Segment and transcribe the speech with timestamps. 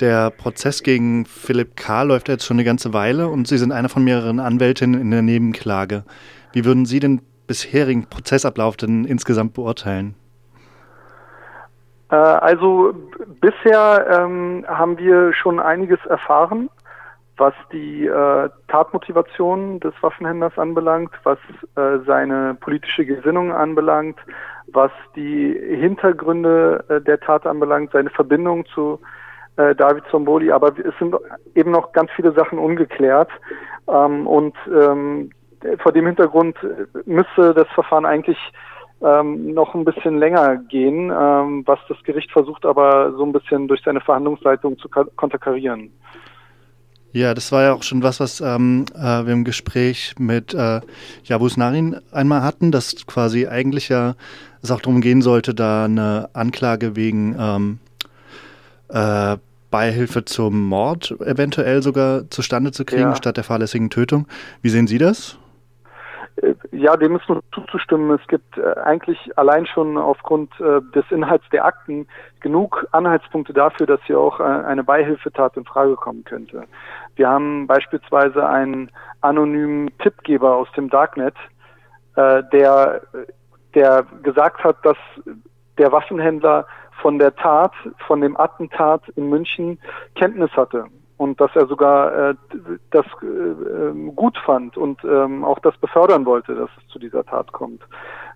[0.00, 2.04] Der Prozess gegen Philipp K.
[2.04, 5.20] läuft jetzt schon eine ganze Weile und Sie sind einer von mehreren Anwältinnen in der
[5.20, 6.04] Nebenklage.
[6.54, 10.14] Wie würden Sie den bisherigen Prozessablauf denn insgesamt beurteilen?
[12.10, 12.94] Äh, also
[13.42, 16.70] bisher ähm, haben wir schon einiges erfahren,
[17.36, 21.38] was die äh, Tatmotivation des Waffenhändlers anbelangt, was
[21.76, 24.18] äh, seine politische Gesinnung anbelangt,
[24.72, 29.19] was die Hintergründe äh, der Tat anbelangt, seine Verbindung zu äh,
[29.76, 30.50] David Zomboli.
[30.50, 31.14] Aber es sind
[31.54, 33.30] eben noch ganz viele Sachen ungeklärt.
[33.88, 35.30] Ähm, und ähm,
[35.82, 36.56] vor dem Hintergrund
[37.04, 38.38] müsste das Verfahren eigentlich
[39.02, 43.66] ähm, noch ein bisschen länger gehen, ähm, was das Gericht versucht aber so ein bisschen
[43.68, 45.90] durch seine Verhandlungsleitung zu konterkarieren.
[47.12, 50.80] Ja, das war ja auch schon was, was ähm, äh, wir im Gespräch mit äh,
[51.24, 54.14] Javus Narin einmal hatten, dass quasi eigentlich ja
[54.62, 57.78] es auch darum gehen sollte, da eine Anklage wegen ähm,
[58.90, 59.38] äh,
[59.70, 63.16] Beihilfe zum Mord eventuell sogar zustande zu kriegen, ja.
[63.16, 64.26] statt der fahrlässigen Tötung.
[64.62, 65.38] Wie sehen Sie das?
[66.36, 68.18] Äh, ja, dem ist nur zuzustimmen.
[68.18, 72.06] Es gibt äh, eigentlich allein schon aufgrund äh, des Inhalts der Akten
[72.40, 76.64] genug Anhaltspunkte dafür, dass hier auch eine Beihilfetat in Frage kommen könnte.
[77.16, 78.90] Wir haben beispielsweise einen
[79.20, 81.34] anonymen Tippgeber aus dem Darknet,
[82.16, 83.02] der,
[83.74, 84.96] der gesagt hat, dass
[85.76, 86.66] der Waffenhändler
[87.00, 87.72] von der Tat,
[88.06, 89.78] von dem Attentat in München
[90.14, 90.86] Kenntnis hatte
[91.20, 92.34] und dass er sogar äh,
[92.90, 97.24] das äh, ähm, gut fand und ähm, auch das befördern wollte, dass es zu dieser
[97.26, 97.82] Tat kommt.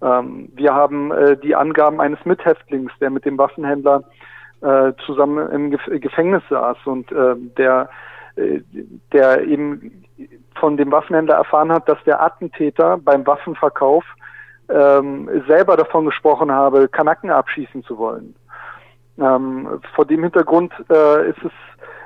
[0.00, 4.04] Ähm, wir haben äh, die Angaben eines Mithäftlings, der mit dem Waffenhändler
[4.60, 7.90] äh, zusammen im Gef Gefängnis saß und äh, der,
[8.36, 8.60] äh,
[9.12, 10.04] der eben
[10.54, 14.04] von dem Waffenhändler erfahren hat, dass der Attentäter beim Waffenverkauf
[14.68, 18.36] ähm, selber davon gesprochen habe, Kanaken abschießen zu wollen.
[19.18, 21.52] Ähm, vor dem Hintergrund äh, ist es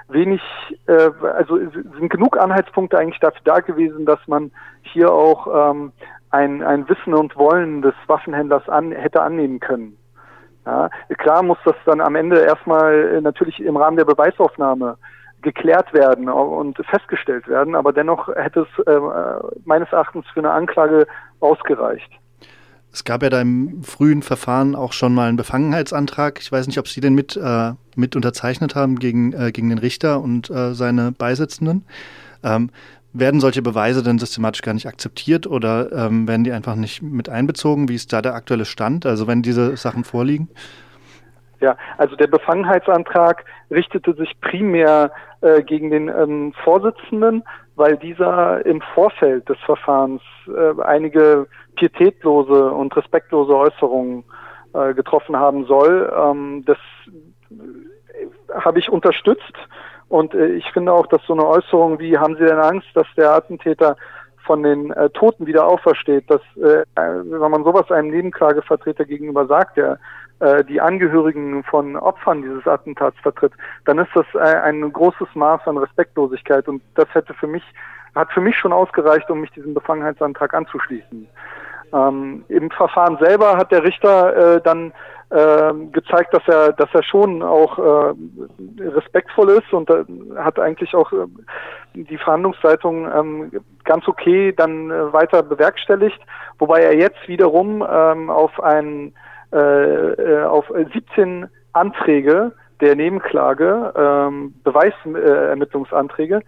[0.09, 0.41] wenig,
[0.87, 4.51] äh, also sind genug Anhaltspunkte eigentlich dafür da gewesen, dass man
[4.83, 5.93] hier auch ähm,
[6.31, 9.97] ein, ein Wissen und Wollen des Waffenhändlers an, hätte annehmen können.
[10.65, 14.97] Ja, klar muss das dann am Ende erstmal natürlich im Rahmen der Beweisaufnahme
[15.43, 19.01] geklärt werden und festgestellt werden, aber dennoch hätte es äh,
[19.65, 21.09] meines Erachtens für eine Anklage
[21.41, 22.11] ausgereicht.
[22.93, 26.39] Es gab ja da im frühen Verfahren auch schon mal einen Befangenheitsantrag.
[26.41, 29.79] Ich weiß nicht, ob Sie den mit, äh, mit unterzeichnet haben gegen, äh, gegen den
[29.79, 31.85] Richter und äh, seine Beisitzenden.
[32.43, 32.71] Ähm,
[33.15, 37.29] werden solche Beweise denn systematisch gar nicht akzeptiert oder ähm, werden die einfach nicht mit
[37.29, 37.89] einbezogen?
[37.89, 39.07] Wie ist da der aktuelle Stand?
[39.07, 40.49] Also wenn diese Sachen vorliegen?
[41.63, 45.13] Ja, also der Befangenheitsantrag richtete sich primär
[45.43, 47.45] äh, gegen den ähm, Vorsitzenden,
[47.77, 51.47] weil dieser im Vorfeld des Verfahrens äh, einige
[51.77, 54.25] pietätlose und respektlose Äußerungen
[54.75, 56.13] äh, getroffen haben soll.
[56.19, 56.79] Ähm, das
[57.51, 59.55] äh, habe ich unterstützt
[60.09, 63.07] und äh, ich finde auch, dass so eine Äußerung wie haben Sie denn Angst, dass
[63.17, 63.97] der Attentäter
[64.45, 69.77] von den äh, Toten wieder aufersteht, dass äh, wenn man sowas einem Nebenklagevertreter gegenüber sagt,
[69.77, 70.01] der
[70.43, 73.53] äh, die Angehörigen von Opfern dieses Attentats vertritt,
[73.85, 77.63] dann ist das äh, ein großes Maß an Respektlosigkeit und das hätte für mich
[78.15, 81.27] hat für mich schon ausgereicht, um mich diesem Befangenheitsantrag anzuschließen.
[81.95, 84.93] Ähm, Im Verfahren selber hat der Richter äh, dann
[85.31, 88.15] äh, gezeigt, dass er, dass er schon auch äh,
[88.83, 90.05] respektvoll ist und äh,
[90.37, 91.27] hat eigentlich auch äh,
[91.95, 93.53] die Verhandlungsleitung ähm,
[93.85, 96.21] ganz okay dann weiter bewerkstelligt,
[96.59, 99.15] wobei er jetzt wiederum ähm, auf ein
[99.53, 106.43] äh, äh auf 17 Anträge der Nebenklage, ähm, Beweisermittlungsanträge,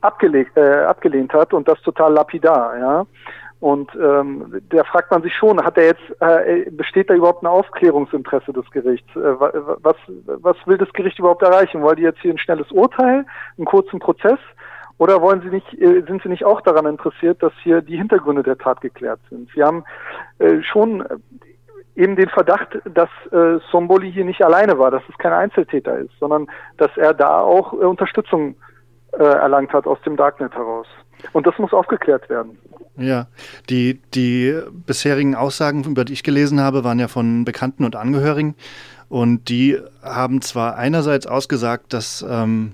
[0.00, 3.06] abgelegt, äh, abgelehnt hat und das total lapidar, ja.
[3.60, 7.48] Und ähm, da fragt man sich schon, hat er jetzt, äh, besteht da überhaupt ein
[7.48, 9.08] Aufklärungsinteresse des Gerichts?
[9.16, 9.96] Äh, was,
[10.26, 11.82] was will das Gericht überhaupt erreichen?
[11.82, 14.38] Wollen die jetzt hier ein schnelles Urteil, einen kurzen Prozess?
[14.98, 18.44] Oder wollen sie nicht, äh, sind sie nicht auch daran interessiert, dass hier die Hintergründe
[18.44, 19.50] der Tat geklärt sind?
[19.52, 19.82] Sie haben
[20.38, 21.04] äh, schon
[21.98, 26.12] eben den Verdacht, dass äh, Somboli hier nicht alleine war, dass es kein Einzeltäter ist,
[26.20, 28.54] sondern dass er da auch äh, Unterstützung
[29.12, 30.86] äh, erlangt hat aus dem Darknet heraus.
[31.32, 32.56] Und das muss aufgeklärt werden.
[32.96, 33.26] Ja,
[33.68, 34.56] die, die
[34.86, 38.54] bisherigen Aussagen, über die ich gelesen habe, waren ja von Bekannten und Angehörigen.
[39.08, 42.72] Und die haben zwar einerseits ausgesagt, dass, ähm,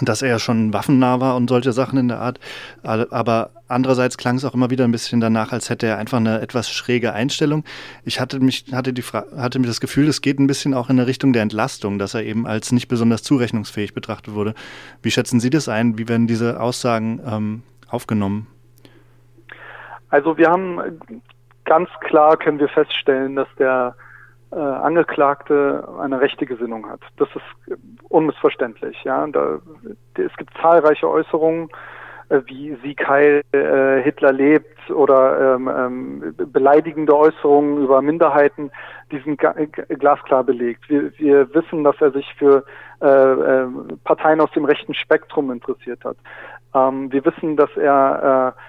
[0.00, 2.40] dass er schon waffennah war und solche Sachen in der Art,
[2.82, 6.40] aber andererseits klang es auch immer wieder ein bisschen danach, als hätte er einfach eine
[6.40, 7.64] etwas schräge Einstellung.
[8.04, 10.96] Ich hatte mich, hatte die hatte mir das Gefühl, es geht ein bisschen auch in
[10.96, 14.54] der Richtung der Entlastung, dass er eben als nicht besonders zurechnungsfähig betrachtet wurde.
[15.02, 15.98] Wie schätzen Sie das ein?
[15.98, 18.46] Wie werden diese Aussagen ähm, aufgenommen?
[20.08, 20.78] Also wir haben
[21.64, 23.94] ganz klar können wir feststellen, dass der
[24.52, 27.00] äh, Angeklagte eine rechte Gesinnung hat.
[27.16, 27.78] Das ist
[28.08, 29.02] unmissverständlich.
[29.04, 29.58] Ja, da,
[30.14, 31.68] es gibt zahlreiche Äußerungen,
[32.28, 38.70] äh, wie Sieg Heil äh, Hitler lebt oder ähm, ähm, beleidigende Äußerungen über Minderheiten,
[39.10, 40.88] die sind glasklar belegt.
[40.88, 42.64] Wir, wir wissen, dass er sich für
[43.00, 43.66] äh, äh,
[44.04, 46.16] Parteien aus dem rechten Spektrum interessiert hat.
[46.74, 48.60] Ähm, wir wissen, dass er äh,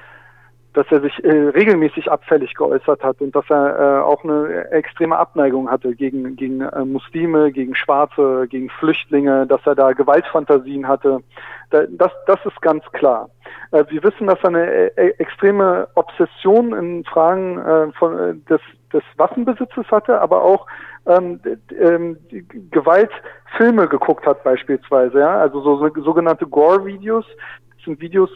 [0.73, 5.17] dass er sich äh, regelmäßig abfällig geäußert hat und dass er äh, auch eine extreme
[5.17, 11.19] Abneigung hatte gegen, gegen äh, Muslime, gegen Schwarze, gegen Flüchtlinge, dass er da Gewaltfantasien hatte.
[11.69, 13.29] Da, das, das ist ganz klar.
[13.71, 14.65] Äh, wir wissen, dass er eine
[14.97, 18.61] äh, extreme Obsession in Fragen äh, von, äh, des,
[18.91, 20.65] des Waffenbesitzes hatte, aber auch
[21.05, 21.39] ähm,
[21.79, 22.17] ähm,
[22.71, 27.25] Gewaltfilme geguckt hat beispielsweise, ja, also so, so sogenannte Gore-Videos,
[27.85, 28.30] sind Videos,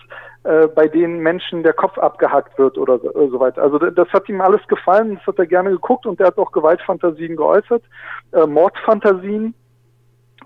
[0.43, 3.61] äh, bei denen Menschen der Kopf abgehackt wird oder so, oder so weiter.
[3.61, 6.51] Also das hat ihm alles gefallen, das hat er gerne geguckt und er hat auch
[6.51, 7.83] Gewaltfantasien geäußert,
[8.33, 9.53] äh, Mordfantasien.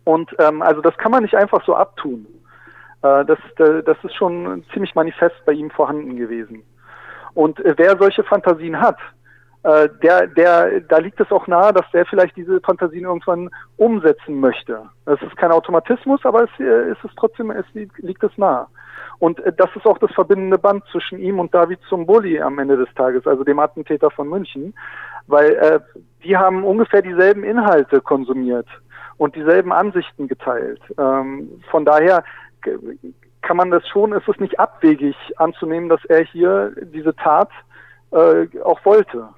[0.04, 2.26] Und ähm, also das kann man nicht einfach so abtun.
[3.04, 6.64] Äh, das, das ist schon ziemlich manifest bei ihm vorhanden gewesen.
[7.34, 8.98] Und äh, wer solche Fantasien hat,
[9.64, 14.40] äh, der, der, da liegt es auch nahe, dass der vielleicht diese Fantasien irgendwann umsetzen
[14.40, 14.90] möchte.
[15.06, 18.66] Das ist kein Automatismus, aber es, äh, es ist trotzdem, es liegt, liegt es nahe.
[19.22, 22.76] Und äh, das ist auch das verbindende Band zwischen ihm und David Zumbuli am Ende
[22.76, 24.74] des Tages, also dem Attentäter von München,
[25.28, 25.80] weil äh,
[26.24, 28.68] die haben ungefähr dieselben Inhalte konsumiert
[29.18, 30.82] und dieselben Ansichten geteilt.
[30.98, 32.24] Ähm, von daher
[33.44, 37.50] kann man das schon, ist es nicht abwegig anzunehmen, dass er hier diese Tat
[38.10, 39.30] äh, auch wollte.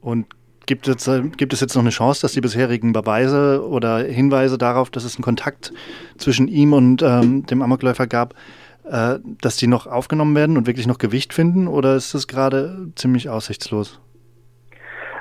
[0.00, 0.26] Und
[0.66, 4.90] gibt es, gibt es jetzt noch eine Chance, dass die bisherigen Beweise oder Hinweise darauf,
[4.90, 5.72] dass es einen Kontakt
[6.18, 8.34] zwischen ihm und ähm, dem Amokläufer gab,
[8.84, 11.68] äh, dass die noch aufgenommen werden und wirklich noch Gewicht finden?
[11.68, 14.00] Oder ist das gerade ziemlich aussichtslos?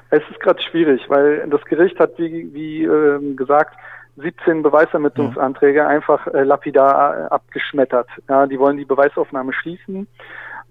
[0.09, 3.77] Es ist gerade schwierig, weil das Gericht hat, wie, wie äh, gesagt,
[4.17, 5.87] 17 Beweisermittlungsanträge ja.
[5.87, 8.07] einfach äh, lapidar äh, abgeschmettert.
[8.27, 10.07] Ja, die wollen die Beweisaufnahme schließen.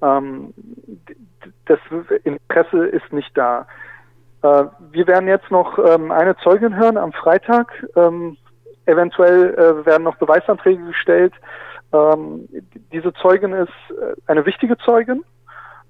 [0.02, 0.52] Ähm,
[1.66, 1.78] das
[2.25, 3.66] Interesse ist nicht da.
[4.42, 7.72] Äh, wir werden jetzt noch ähm, eine Zeugin hören am Freitag.
[7.96, 8.37] Ähm,
[8.87, 11.32] eventuell äh, werden noch Beweisanträge gestellt.
[11.92, 12.48] Ähm,
[12.92, 15.25] diese Zeugin ist äh, eine wichtige Zeugin,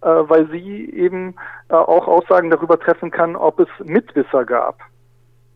[0.02, 1.34] äh, weil sie eben
[1.68, 4.78] äh, auch Aussagen darüber treffen kann, ob es Mitwisser gab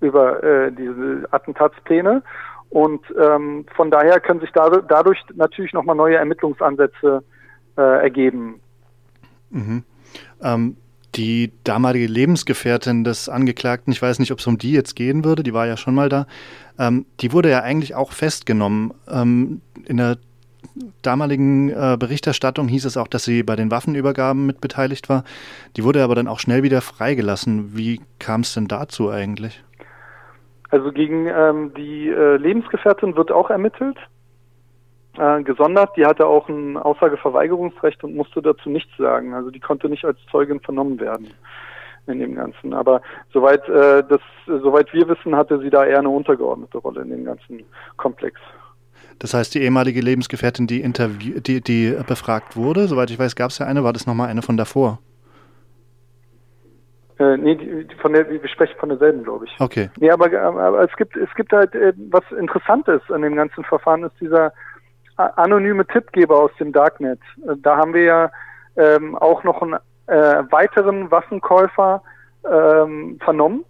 [0.01, 2.23] über diese Attentatspläne.
[2.69, 7.25] Und ähm, von daher können sich da, dadurch natürlich nochmal neue Ermittlungsansätze
[7.77, 8.61] ergeben.
[9.49, 9.83] Mhm.
[10.43, 10.77] Ähm,
[11.17, 15.43] die damalige Lebensgefährtin des Angeklagten, ich weiß nicht, ob es um die jetzt gehen würde,
[15.43, 16.27] die war ja schon mal da,
[16.79, 18.93] ähm, die wurde ja eigentlich auch festgenommen.
[19.09, 20.19] Ähm, in der
[21.03, 25.25] damaligen äh, Berichterstattung hieß es auch, dass sie bei den Waffenübergaben mit beteiligt war.
[25.77, 27.77] Die wurde aber dann auch schnell wieder freigelassen.
[27.77, 29.63] Wie kam es denn dazu eigentlich?
[30.71, 33.97] Also gegen ähm, die äh, Lebensgefährtin wird auch ermittelt,
[35.17, 35.97] äh, gesondert.
[35.97, 39.35] Die hatte auch ein Aussageverweigerungsrecht und musste dazu nichts sagen.
[39.35, 41.29] Also die konnte nicht als Zeugin vernommen werden
[42.07, 42.75] in dem Ganzen.
[42.75, 43.01] Aber
[43.33, 47.25] soweit äh, das, soweit wir wissen, hatte sie da eher eine untergeordnete Rolle in dem
[47.25, 47.63] ganzen
[47.97, 48.41] Komplex.
[49.19, 53.51] Das heißt, die ehemalige Lebensgefährtin, die, interview die, die befragt wurde, soweit ich weiß, gab
[53.51, 54.99] es ja eine, war das nochmal eine von davor?
[57.19, 59.61] Äh, nee, die, von der, wir sprechen von derselben, glaube ich.
[59.61, 59.89] Okay.
[60.01, 64.03] Nee, aber, aber es gibt, es gibt halt, äh, was Interessantes an dem ganzen Verfahren
[64.03, 64.53] ist dieser
[65.17, 67.21] anonyme Tippgeber aus dem Darknet.
[67.47, 68.31] Äh, da haben wir ja
[68.77, 72.03] ähm, auch noch einen äh, weiteren Waffenkäufer
[72.51, 73.65] ähm, vernommen,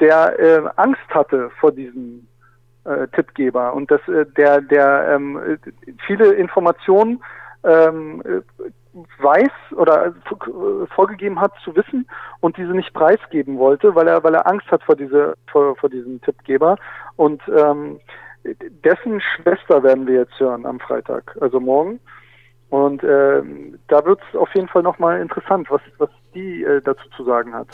[0.00, 2.26] der äh, Angst hatte vor diesem
[2.84, 5.58] äh, Tippgeber und dass äh, der, der ähm,
[6.06, 7.22] viele Informationen
[7.64, 8.22] ähm,
[9.18, 12.08] weiß oder äh, vorgegeben hat zu wissen
[12.40, 15.88] und diese nicht preisgeben wollte, weil er, weil er Angst hat vor diese, vor, vor
[15.88, 16.76] diesem Tippgeber.
[17.16, 18.00] Und ähm,
[18.84, 22.00] dessen Schwester werden wir jetzt hören am Freitag, also morgen.
[22.70, 27.08] Und ähm, da wird es auf jeden Fall nochmal interessant, was, was die äh, dazu
[27.16, 27.68] zu sagen hat.